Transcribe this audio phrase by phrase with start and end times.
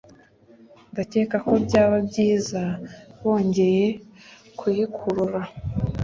[0.91, 2.61] Ndakeka ko byaba byiza
[3.21, 3.85] bongeye
[4.59, 5.41] kuyikurura